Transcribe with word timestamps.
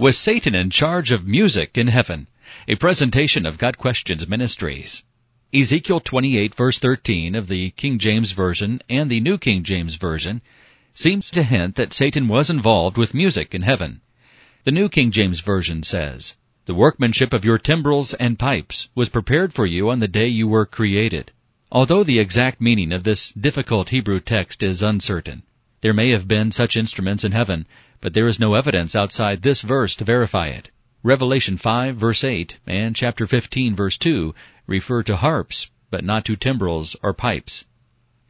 Was 0.00 0.16
Satan 0.16 0.54
in 0.54 0.70
charge 0.70 1.12
of 1.12 1.26
music 1.26 1.76
in 1.76 1.88
heaven? 1.88 2.26
A 2.66 2.76
presentation 2.76 3.44
of 3.44 3.58
Got 3.58 3.76
Questions 3.76 4.26
Ministries. 4.26 5.04
Ezekiel 5.52 6.00
28 6.00 6.54
verse 6.54 6.78
13 6.78 7.34
of 7.34 7.48
the 7.48 7.72
King 7.72 7.98
James 7.98 8.32
Version 8.32 8.80
and 8.88 9.10
the 9.10 9.20
New 9.20 9.36
King 9.36 9.62
James 9.62 9.96
Version 9.96 10.40
seems 10.94 11.30
to 11.32 11.42
hint 11.42 11.74
that 11.74 11.92
Satan 11.92 12.28
was 12.28 12.48
involved 12.48 12.96
with 12.96 13.12
music 13.12 13.54
in 13.54 13.60
heaven. 13.60 14.00
The 14.64 14.72
New 14.72 14.88
King 14.88 15.10
James 15.10 15.40
Version 15.40 15.82
says, 15.82 16.34
The 16.64 16.72
workmanship 16.72 17.34
of 17.34 17.44
your 17.44 17.58
timbrels 17.58 18.14
and 18.14 18.38
pipes 18.38 18.88
was 18.94 19.10
prepared 19.10 19.52
for 19.52 19.66
you 19.66 19.90
on 19.90 19.98
the 19.98 20.08
day 20.08 20.28
you 20.28 20.48
were 20.48 20.64
created. 20.64 21.30
Although 21.70 22.04
the 22.04 22.20
exact 22.20 22.58
meaning 22.58 22.94
of 22.94 23.04
this 23.04 23.32
difficult 23.32 23.90
Hebrew 23.90 24.20
text 24.20 24.62
is 24.62 24.82
uncertain, 24.82 25.42
there 25.82 25.92
may 25.92 26.10
have 26.12 26.26
been 26.26 26.52
such 26.52 26.74
instruments 26.74 27.22
in 27.22 27.32
heaven, 27.32 27.66
but 28.00 28.14
there 28.14 28.26
is 28.26 28.40
no 28.40 28.54
evidence 28.54 28.96
outside 28.96 29.42
this 29.42 29.62
verse 29.62 29.94
to 29.96 30.04
verify 30.04 30.48
it. 30.48 30.70
Revelation 31.02 31.56
5 31.56 31.96
verse 31.96 32.24
8 32.24 32.58
and 32.66 32.96
chapter 32.96 33.26
15 33.26 33.74
verse 33.74 33.98
2 33.98 34.34
refer 34.66 35.02
to 35.02 35.16
harps, 35.16 35.70
but 35.90 36.04
not 36.04 36.24
to 36.24 36.36
timbrels 36.36 36.96
or 37.02 37.12
pipes. 37.12 37.66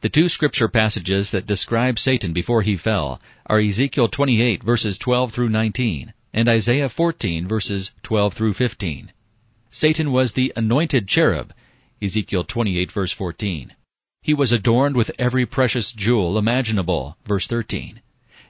The 0.00 0.08
two 0.08 0.28
scripture 0.28 0.68
passages 0.68 1.30
that 1.30 1.46
describe 1.46 1.98
Satan 1.98 2.32
before 2.32 2.62
he 2.62 2.76
fell 2.76 3.20
are 3.46 3.58
Ezekiel 3.58 4.08
28 4.08 4.62
verses 4.62 4.98
12 4.98 5.32
through 5.32 5.48
19 5.48 6.12
and 6.32 6.48
Isaiah 6.48 6.88
14 6.88 7.48
verses 7.48 7.92
12 8.02 8.34
through 8.34 8.52
15. 8.52 9.10
Satan 9.70 10.12
was 10.12 10.32
the 10.32 10.52
anointed 10.54 11.08
cherub, 11.08 11.52
Ezekiel 12.00 12.44
28 12.44 12.92
verse 12.92 13.12
14. 13.12 13.74
He 14.22 14.34
was 14.34 14.52
adorned 14.52 14.96
with 14.96 15.10
every 15.18 15.46
precious 15.46 15.92
jewel 15.92 16.36
imaginable, 16.36 17.16
verse 17.24 17.46
13. 17.46 18.00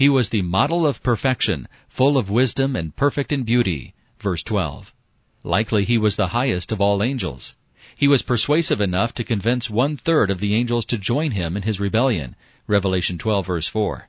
He 0.00 0.08
was 0.08 0.30
the 0.30 0.40
model 0.40 0.86
of 0.86 1.02
perfection, 1.02 1.68
full 1.86 2.16
of 2.16 2.30
wisdom 2.30 2.74
and 2.74 2.96
perfect 2.96 3.34
in 3.34 3.42
beauty. 3.42 3.92
Verse 4.18 4.42
12. 4.42 4.94
Likely 5.42 5.84
he 5.84 5.98
was 5.98 6.16
the 6.16 6.28
highest 6.28 6.72
of 6.72 6.80
all 6.80 7.02
angels. 7.02 7.54
He 7.98 8.08
was 8.08 8.22
persuasive 8.22 8.80
enough 8.80 9.12
to 9.16 9.24
convince 9.24 9.68
one 9.68 9.98
third 9.98 10.30
of 10.30 10.40
the 10.40 10.54
angels 10.54 10.86
to 10.86 10.96
join 10.96 11.32
him 11.32 11.54
in 11.54 11.64
his 11.64 11.80
rebellion. 11.80 12.34
Revelation 12.66 13.18
12 13.18 13.46
verse 13.46 13.68
4. 13.68 14.08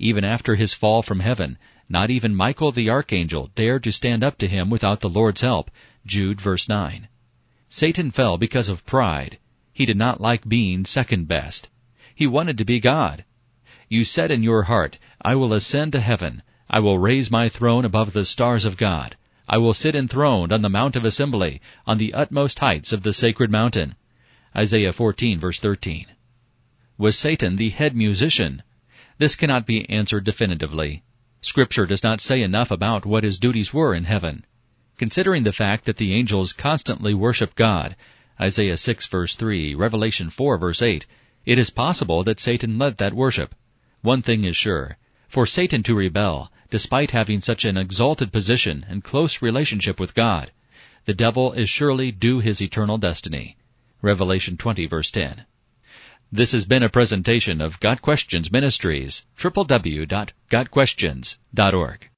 Even 0.00 0.24
after 0.24 0.56
his 0.56 0.74
fall 0.74 1.02
from 1.02 1.20
heaven, 1.20 1.56
not 1.88 2.10
even 2.10 2.34
Michael 2.34 2.72
the 2.72 2.90
archangel 2.90 3.52
dared 3.54 3.84
to 3.84 3.92
stand 3.92 4.24
up 4.24 4.38
to 4.38 4.48
him 4.48 4.70
without 4.70 4.98
the 4.98 5.08
Lord's 5.08 5.42
help. 5.42 5.70
Jude 6.04 6.40
verse 6.40 6.68
9. 6.68 7.06
Satan 7.68 8.10
fell 8.10 8.38
because 8.38 8.68
of 8.68 8.84
pride. 8.84 9.38
He 9.72 9.86
did 9.86 9.96
not 9.96 10.20
like 10.20 10.48
being 10.48 10.84
second 10.84 11.28
best. 11.28 11.68
He 12.12 12.26
wanted 12.26 12.58
to 12.58 12.64
be 12.64 12.80
God. 12.80 13.24
You 13.90 14.04
said 14.04 14.30
in 14.30 14.42
your 14.42 14.64
heart, 14.64 14.98
I 15.20 15.34
will 15.34 15.52
ascend 15.52 15.92
to 15.92 16.00
heaven. 16.00 16.42
I 16.70 16.78
will 16.78 16.98
raise 16.98 17.30
my 17.30 17.48
throne 17.48 17.84
above 17.84 18.12
the 18.12 18.24
stars 18.24 18.64
of 18.64 18.76
God. 18.76 19.16
I 19.48 19.58
will 19.58 19.74
sit 19.74 19.96
enthroned 19.96 20.52
on 20.52 20.62
the 20.62 20.68
mount 20.68 20.94
of 20.94 21.04
assembly, 21.04 21.60
on 21.86 21.98
the 21.98 22.14
utmost 22.14 22.60
heights 22.60 22.92
of 22.92 23.02
the 23.02 23.12
sacred 23.12 23.50
mountain. 23.50 23.96
Isaiah 24.56 24.92
14 24.92 25.40
verse 25.40 25.58
13. 25.58 26.06
Was 26.98 27.18
Satan 27.18 27.56
the 27.56 27.70
head 27.70 27.96
musician? 27.96 28.62
This 29.18 29.34
cannot 29.34 29.66
be 29.66 29.88
answered 29.90 30.24
definitively. 30.24 31.02
Scripture 31.40 31.86
does 31.86 32.04
not 32.04 32.20
say 32.20 32.42
enough 32.42 32.70
about 32.70 33.04
what 33.04 33.24
his 33.24 33.38
duties 33.38 33.74
were 33.74 33.94
in 33.94 34.04
heaven. 34.04 34.44
Considering 34.98 35.42
the 35.42 35.52
fact 35.52 35.84
that 35.86 35.96
the 35.96 36.14
angels 36.14 36.52
constantly 36.52 37.12
worship 37.12 37.54
God, 37.56 37.96
Isaiah 38.40 38.76
6 38.76 39.06
verse 39.06 39.34
3, 39.34 39.74
Revelation 39.74 40.30
4 40.30 40.58
verse 40.58 40.80
8, 40.80 41.06
it 41.44 41.58
is 41.58 41.70
possible 41.70 42.22
that 42.22 42.38
Satan 42.38 42.78
led 42.78 42.98
that 42.98 43.14
worship. 43.14 43.54
One 44.02 44.22
thing 44.22 44.44
is 44.44 44.56
sure. 44.56 44.96
For 45.28 45.46
Satan 45.46 45.82
to 45.82 45.94
rebel, 45.94 46.50
despite 46.70 47.10
having 47.10 47.42
such 47.42 47.66
an 47.66 47.76
exalted 47.76 48.32
position 48.32 48.86
and 48.88 49.04
close 49.04 49.42
relationship 49.42 50.00
with 50.00 50.14
God, 50.14 50.52
the 51.04 51.14
devil 51.14 51.52
is 51.52 51.68
surely 51.68 52.10
due 52.10 52.40
his 52.40 52.62
eternal 52.62 52.98
destiny. 52.98 53.56
Revelation 54.00 54.56
20 54.56 54.86
verse 54.86 55.10
10. 55.10 55.44
This 56.32 56.52
has 56.52 56.64
been 56.64 56.82
a 56.82 56.88
presentation 56.88 57.60
of 57.60 57.78
Got 57.80 58.00
Questions 58.00 58.50
Ministries, 58.50 59.26
www.gotquestions.org. 59.38 62.06